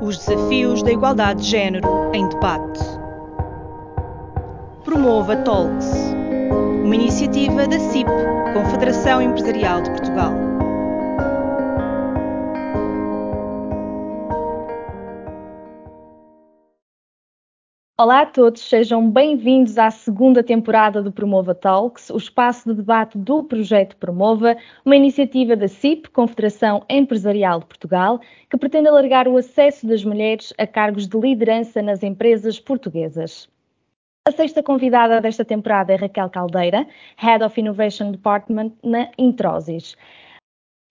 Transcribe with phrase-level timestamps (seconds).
[0.00, 2.80] Os desafios da igualdade de género em debate.
[4.82, 5.92] Promova Talks,
[6.82, 8.10] uma iniciativa da CIP,
[8.54, 10.49] Confederação Empresarial de Portugal.
[18.02, 23.18] Olá a todos, sejam bem-vindos à segunda temporada do Promova Talks, o espaço de debate
[23.18, 24.56] do projeto Promova,
[24.86, 30.50] uma iniciativa da CIP, Confederação Empresarial de Portugal, que pretende alargar o acesso das mulheres
[30.56, 33.50] a cargos de liderança nas empresas portuguesas.
[34.26, 36.86] A sexta convidada desta temporada é Raquel Caldeira,
[37.18, 39.94] Head of Innovation Department na Introsis.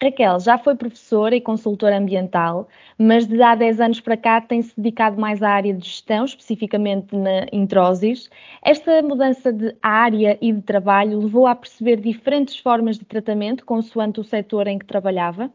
[0.01, 4.73] Raquel já foi professora e consultora ambiental, mas de há 10 anos para cá tem-se
[4.77, 8.29] dedicado mais à área de gestão, especificamente na Introsis.
[8.63, 14.21] Esta mudança de área e de trabalho levou a perceber diferentes formas de tratamento consoante
[14.21, 15.51] o setor em que trabalhava?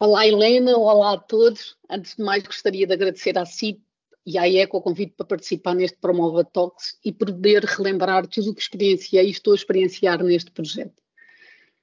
[0.00, 1.76] Olá Helena, olá a todos.
[1.88, 3.80] Antes de mais gostaria de agradecer à CIP
[4.26, 8.54] e à ECO o convite para participar neste Promova Talks e poder relembrar tudo o
[8.56, 11.03] que experienciei e estou a experienciar neste projeto.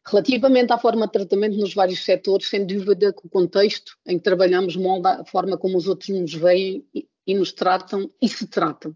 [0.05, 4.23] Relativamente à forma de tratamento nos vários setores, sem dúvida que o contexto em que
[4.23, 6.83] trabalhamos molda a forma como os outros nos veem
[7.27, 8.95] e, nos tratam e se tratam.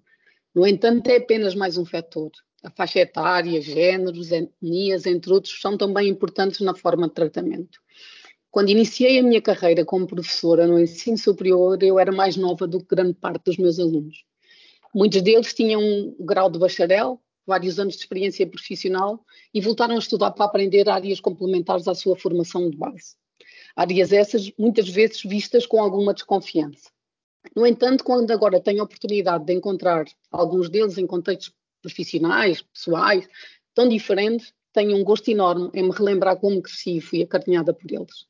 [0.54, 2.32] No entanto, é apenas mais um fator.
[2.64, 7.80] A faixa etária, géneros, etnias, entre outros, são também importantes na forma de tratamento.
[8.50, 12.80] Quando iniciei a minha carreira como professora no ensino superior, eu era mais nova do
[12.80, 14.24] que grande parte dos meus alunos.
[14.94, 20.00] Muitos deles tinham um grau de bacharel, vários anos de experiência profissional e voltaram a
[20.00, 23.16] estudar para aprender áreas complementares à sua formação de base.
[23.76, 26.90] Áreas essas muitas vezes vistas com alguma desconfiança.
[27.56, 33.28] No entanto, quando agora tenho a oportunidade de encontrar alguns deles em contextos profissionais, pessoais,
[33.74, 37.92] tão diferentes, tenho um gosto enorme em me relembrar como cresci e fui acarinhada por
[37.92, 38.26] eles.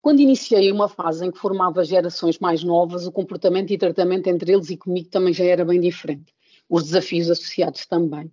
[0.00, 4.52] Quando iniciei uma fase em que formava gerações mais novas, o comportamento e tratamento entre
[4.52, 6.32] eles e comigo também já era bem diferente.
[6.68, 8.30] Os desafios associados também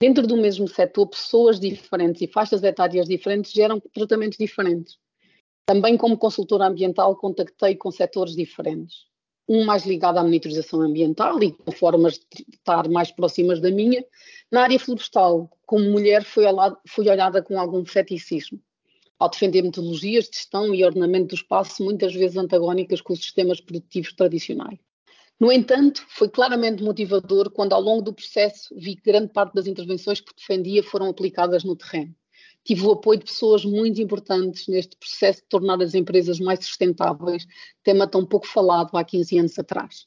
[0.00, 4.98] dentro do mesmo setor, pessoas diferentes e faixas etárias diferentes geram tratamentos diferentes.
[5.64, 9.06] Também, como consultora ambiental, contactei com setores diferentes.
[9.48, 14.04] Um mais ligado à monitorização ambiental e com formas de estar mais próximas da minha.
[14.50, 16.44] Na área florestal, como mulher, fui,
[16.86, 18.60] fui olhada com algum ceticismo,
[19.18, 23.60] ao defender metodologias de gestão e ordenamento do espaço muitas vezes antagónicas com os sistemas
[23.60, 24.78] produtivos tradicionais.
[25.38, 29.66] No entanto, foi claramente motivador quando, ao longo do processo, vi que grande parte das
[29.66, 32.14] intervenções que defendia foram aplicadas no terreno.
[32.64, 37.46] Tive o apoio de pessoas muito importantes neste processo de tornar as empresas mais sustentáveis,
[37.82, 40.06] tema tão pouco falado há 15 anos atrás.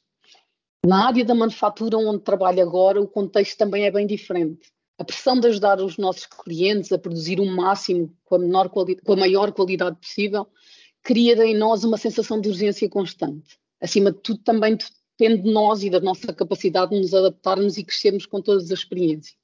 [0.84, 4.72] Na área da manufatura, onde trabalho agora, o contexto também é bem diferente.
[4.98, 9.12] A pressão de ajudar os nossos clientes a produzir o máximo com a, menor com
[9.12, 10.46] a maior qualidade possível
[11.02, 13.58] cria em nós uma sensação de urgência constante.
[13.80, 14.76] Acima de tudo, também
[15.20, 18.70] depende de nós e da nossa capacidade de nos adaptarmos e crescermos com todas as
[18.70, 19.36] experiências.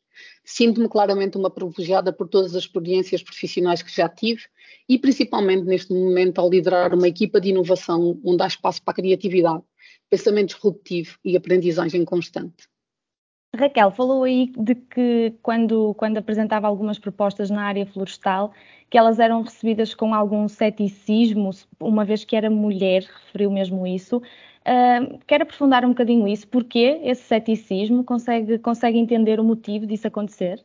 [0.43, 4.41] Sinto-me claramente uma privilegiada por todas as experiências profissionais que já tive
[4.89, 8.95] e principalmente neste momento ao liderar uma equipa de inovação onde há espaço para a
[8.95, 9.63] criatividade,
[10.09, 12.67] pensamento disruptivo e aprendizagem constante.
[13.55, 18.53] Raquel, falou aí de que quando, quando apresentava algumas propostas na área florestal,
[18.89, 21.51] que elas eram recebidas com algum ceticismo,
[21.81, 24.23] uma vez que era mulher, referiu mesmo isso.
[24.67, 26.49] Uh, quer aprofundar um bocadinho isso?
[26.49, 28.03] Porquê esse ceticismo?
[28.03, 30.65] Consegue, consegue entender o motivo disso acontecer?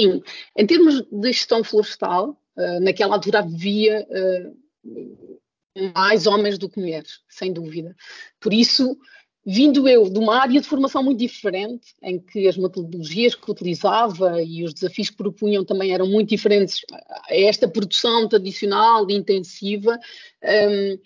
[0.00, 0.22] Sim,
[0.56, 7.20] em termos de gestão florestal, uh, naquela altura havia uh, mais homens do que mulheres,
[7.28, 7.96] sem dúvida.
[8.38, 8.96] Por isso,
[9.44, 14.40] vindo eu de uma área de formação muito diferente, em que as metodologias que utilizava
[14.42, 19.98] e os desafios que propunham também eram muito diferentes a esta produção tradicional e intensiva,
[20.44, 20.98] um,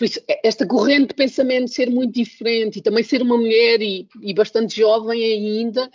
[0.00, 4.08] por isso, esta corrente de pensamento ser muito diferente e também ser uma mulher e,
[4.22, 5.90] e bastante jovem ainda,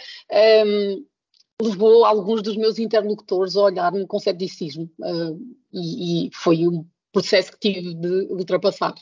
[0.64, 1.04] um,
[1.60, 5.40] levou alguns dos meus interlocutores a olhar-me com ceticismo uh,
[5.74, 8.94] e, e, foi um processo que tive de ultrapassar.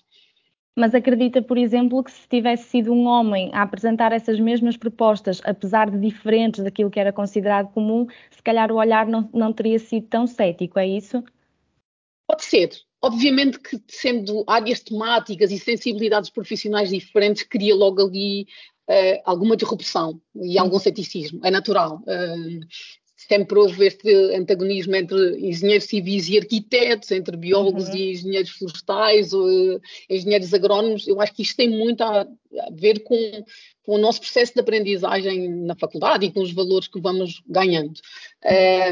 [0.73, 5.41] Mas acredita, por exemplo, que se tivesse sido um homem a apresentar essas mesmas propostas,
[5.43, 9.79] apesar de diferentes daquilo que era considerado comum, se calhar o olhar não, não teria
[9.79, 11.21] sido tão cético, é isso?
[12.25, 12.69] Pode ser,
[13.03, 18.47] Obviamente que sendo áreas temáticas e sensibilidades profissionais diferentes, cria logo ali
[18.89, 22.01] uh, alguma disrupção e algum ceticismo, é natural.
[22.07, 22.65] Uh,
[23.27, 27.95] sempre houve este antagonismo entre engenheiros civis e arquitetos, entre biólogos uhum.
[27.95, 31.07] e engenheiros florestais, ou, uh, engenheiros agrónomos.
[31.07, 32.27] Eu acho que isto tem muito a, a
[32.71, 33.15] ver com,
[33.83, 37.99] com, o nosso processo de aprendizagem na faculdade e com os valores que vamos ganhando.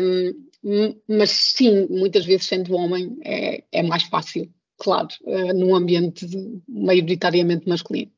[0.02, 6.26] Um, mas sim, muitas vezes sendo homem é, é mais fácil claro, uh, num ambiente
[6.68, 8.12] maioritariamente masculino.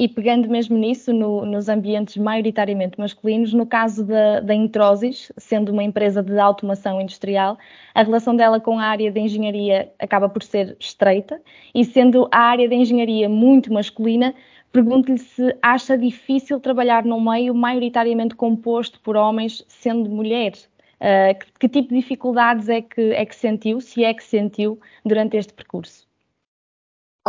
[0.00, 5.72] E pegando mesmo nisso, no, nos ambientes maioritariamente masculinos, no caso da, da Introsis, sendo
[5.72, 7.58] uma empresa de automação industrial,
[7.94, 11.38] a relação dela com a área de engenharia acaba por ser estreita,
[11.74, 14.34] e sendo a área de engenharia muito masculina,
[14.72, 20.54] pergunto-lhe se acha difícil trabalhar num meio maioritariamente composto por homens, sendo mulher.
[20.98, 24.80] Uh, que, que, tipo de dificuldades é que, é que sentiu, se é que sentiu,
[25.04, 26.09] durante este percurso?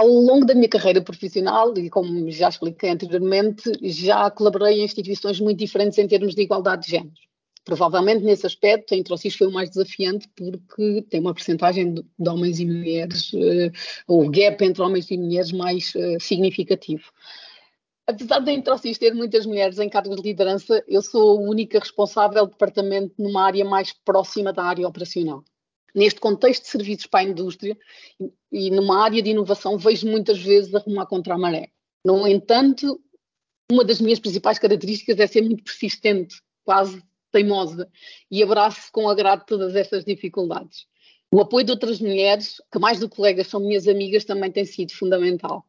[0.01, 5.39] Ao longo da minha carreira profissional, e como já expliquei anteriormente, já colaborei em instituições
[5.39, 7.13] muito diferentes em termos de igualdade de género.
[7.63, 12.59] Provavelmente nesse aspecto a Introcis foi o mais desafiante porque tem uma percentagem de, homens
[12.59, 13.71] e mulheres, uh,
[14.07, 17.03] o gap entre homens e mulheres mais uh, significativo.
[18.07, 22.47] Apesar da Introcis ter muitas mulheres em cargos de liderança, eu sou a única responsável
[22.47, 25.43] do departamento numa área mais próxima da área operacional
[25.93, 27.77] neste contexto de serviços para a indústria
[28.51, 31.69] e numa área de inovação, vejo muitas vezes arrumar contra a maré.
[32.05, 32.99] No entanto,
[33.71, 37.01] uma das minhas principais características é ser muito persistente, quase
[37.31, 37.89] teimosa,
[38.29, 40.85] e abraço com agrado todas estas dificuldades.
[41.33, 44.65] O apoio de outras mulheres, que mais do que colegas são minhas amigas, também tem
[44.65, 45.65] sido fundamental.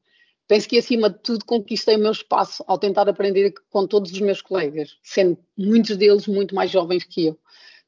[0.48, 4.20] Penso que, acima de tudo, conquistei o meu espaço ao tentar aprender com todos os
[4.20, 7.38] meus colegas, sendo muitos deles muito mais jovens que eu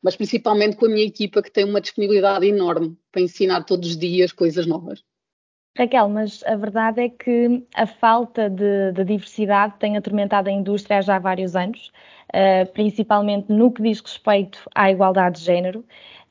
[0.05, 3.97] mas principalmente com a minha equipa que tem uma disponibilidade enorme para ensinar todos os
[3.97, 5.03] dias coisas novas.
[5.77, 10.99] Raquel, mas a verdade é que a falta de, de diversidade tem atormentado a indústria
[10.99, 11.91] há já vários anos,
[12.29, 15.85] uh, principalmente no que diz respeito à igualdade de género.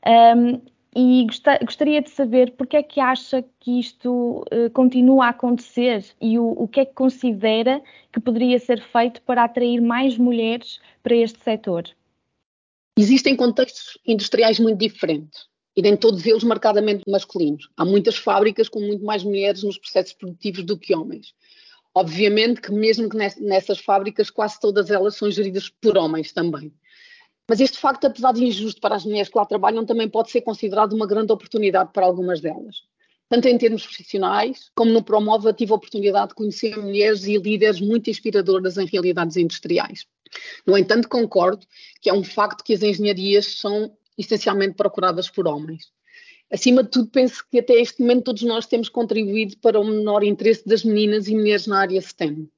[0.06, 0.62] Um,
[0.96, 1.26] e
[1.60, 6.52] gostaria de saber porque é que acha que isto uh, continua a acontecer e o,
[6.52, 7.82] o que é que considera
[8.12, 11.84] que poderia ser feito para atrair mais mulheres para este setor.
[12.96, 15.46] Existem contextos industriais muito diferentes
[15.76, 17.68] e nem todos eles marcadamente masculinos.
[17.76, 21.34] Há muitas fábricas com muito mais mulheres nos processos produtivos do que homens.
[21.92, 26.72] Obviamente que mesmo que nessas fábricas quase todas elas são geridas por homens também.
[27.48, 30.42] Mas este facto, apesar de injusto para as mulheres que lá trabalham, também pode ser
[30.42, 32.82] considerado uma grande oportunidade para algumas delas.
[33.28, 37.80] Tanto em termos profissionais, como no Promova, tive a oportunidade de conhecer mulheres e líderes
[37.80, 40.06] muito inspiradoras em realidades industriais.
[40.66, 41.66] No entanto, concordo
[42.00, 45.92] que é um facto que as engenharias são essencialmente procuradas por homens.
[46.52, 50.22] Acima de tudo, penso que até este momento todos nós temos contribuído para o menor
[50.22, 52.48] interesse das meninas e mulheres na área STEM.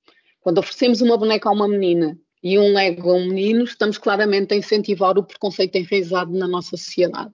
[0.40, 4.52] Quando oferecemos uma boneca a uma menina e um Lego a um menino, estamos claramente
[4.52, 7.32] a incentivar o preconceito enraizado na nossa sociedade.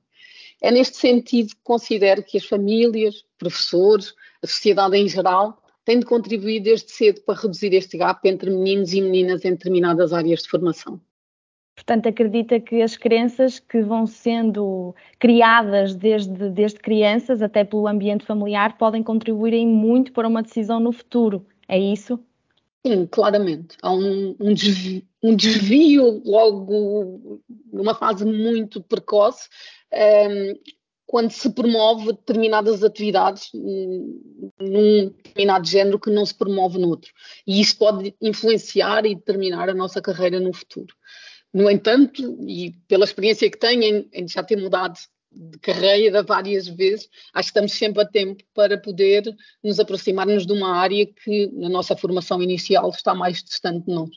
[0.63, 6.07] É neste sentido que considero que as famílias, professores, a sociedade em geral, tem de
[6.07, 10.49] contribuir desde cedo para reduzir este gap entre meninos e meninas em determinadas áreas de
[10.49, 11.01] formação.
[11.75, 18.25] Portanto, acredita que as crenças que vão sendo criadas desde, desde crianças, até pelo ambiente
[18.25, 21.45] familiar, podem contribuir muito para uma decisão no futuro.
[21.67, 22.21] É isso?
[22.85, 23.77] Sim, claramente.
[23.81, 27.41] Há um, um, desvio, um desvio, logo
[27.73, 29.49] numa fase muito precoce,
[29.93, 30.55] um, ehm,
[31.07, 37.13] quando se promove determinadas atividades num determinado género que não se promove noutro.
[37.47, 40.95] E isso pode influenciar e determinar a nossa carreira no futuro.
[41.53, 44.99] No entanto, e pela experiência que tenho em, em já ter mudado
[45.35, 49.25] de carreira várias vezes, acho que estamos sempre a tempo para poder
[49.63, 54.11] nos aproximarmos de uma área que na nossa formação inicial está mais distante de nós.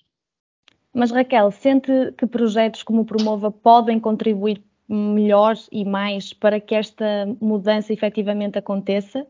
[0.93, 6.75] Mas Raquel, sente que projetos como o Promova podem contribuir melhor e mais para que
[6.75, 9.25] esta mudança efetivamente aconteça?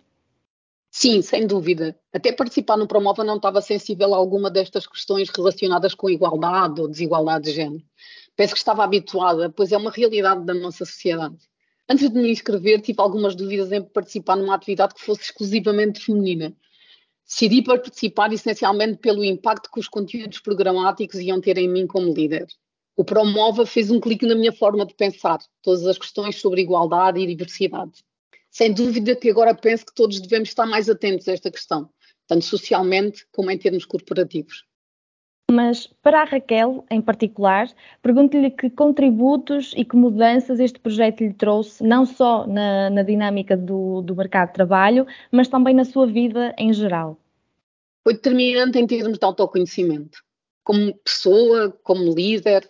[0.92, 1.98] Sim, sem dúvida.
[2.14, 6.88] Até participar no Promova não estava sensível a alguma destas questões relacionadas com igualdade ou
[6.88, 7.84] desigualdade de género.
[8.36, 11.36] Penso que estava habituada, pois é uma realidade da nossa sociedade.
[11.88, 16.56] Antes de me inscrever, tive algumas dúvidas em participar numa atividade que fosse exclusivamente feminina.
[17.26, 22.48] Decidi participar essencialmente pelo impacto que os conteúdos programáticos iam ter em mim como líder
[22.96, 27.20] o Promova fez um clique na minha forma de pensar, todas as questões sobre igualdade
[27.20, 28.06] e diversidade.
[28.50, 31.90] Sem dúvida que agora penso que todos devemos estar mais atentos a esta questão,
[32.26, 34.64] tanto socialmente como em termos corporativos.
[35.52, 37.70] Mas para a Raquel, em particular,
[38.02, 43.56] pergunto-lhe que contributos e que mudanças este projeto lhe trouxe, não só na, na dinâmica
[43.56, 47.18] do, do mercado de trabalho, mas também na sua vida em geral.
[48.04, 50.24] Foi determinante em termos de autoconhecimento.
[50.64, 52.68] Como pessoa, como líder,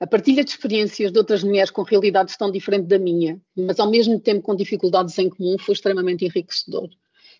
[0.00, 3.90] a partilha de experiências de outras mulheres com realidades tão diferentes da minha, mas ao
[3.90, 6.88] mesmo tempo com dificuldades em comum, foi extremamente enriquecedor.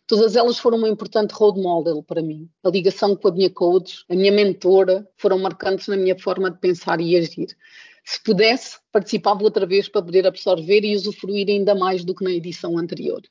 [0.06, 2.48] Todas elas foram uma importante role model para mim.
[2.62, 6.58] A ligação com a minha coach, a minha mentora, foram marcantes na minha forma de
[6.58, 7.56] pensar e agir.
[8.04, 12.32] Se pudesse, participava outra vez para poder absorver e usufruir ainda mais do que na
[12.32, 13.22] edição anterior.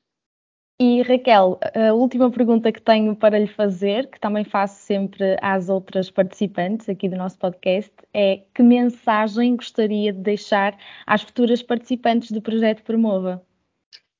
[0.81, 5.69] E Raquel, a última pergunta que tenho para lhe fazer, que também faço sempre às
[5.69, 10.75] outras participantes aqui do nosso podcast, é que mensagem gostaria de deixar
[11.05, 13.45] às futuras participantes do projeto Promova?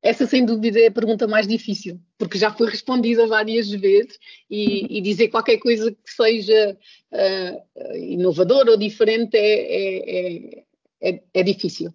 [0.04, 4.20] Essa, sem dúvida, é a pergunta mais difícil, porque já foi respondida várias vezes
[4.50, 6.78] e, e dizer qualquer coisa que seja
[7.14, 10.64] uh, inovador ou diferente é, é,
[11.02, 11.94] é, é, difícil.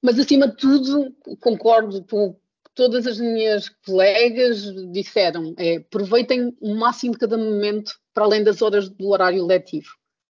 [0.00, 2.36] Mas, acima de tudo, concordo com
[2.72, 8.62] todas as minhas colegas disseram: é, aproveitem o máximo de cada momento para além das
[8.62, 9.88] horas do horário letivo.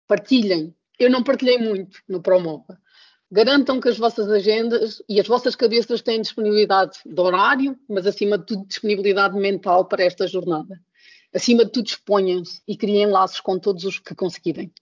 [0.08, 0.74] Partilhem.
[0.98, 2.76] Eu não partilhei muito no Promova
[3.30, 8.38] Garantam que as vossas agendas e as vossas cabeças têm disponibilidade de horário, mas acima
[8.38, 10.80] de tudo disponibilidade mental para esta jornada.
[11.34, 14.72] Acima de tudo, exponham-se e criem laços com todos os que conseguirem.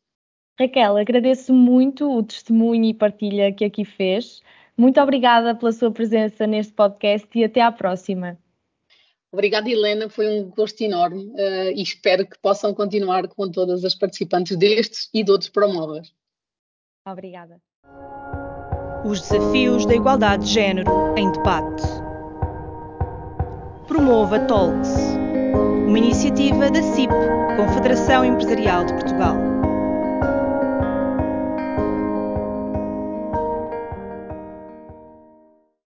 [0.58, 4.40] Raquel, agradeço muito o testemunho e partilha que aqui fez.
[4.76, 8.38] Muito obrigada pela sua presença neste podcast e até à próxima.
[9.32, 13.96] Obrigada, Helena, foi um gosto enorme uh, e espero que possam continuar com todas as
[13.96, 16.14] participantes destes e de outros promóveis.
[17.04, 17.60] Obrigada
[19.06, 21.82] os desafios da igualdade de género em debate.
[23.86, 24.92] Promova Talks,
[25.86, 27.12] uma iniciativa da CIP,
[27.56, 29.45] Confederação Empresarial de Portugal.